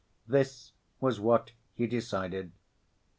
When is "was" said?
0.99-1.19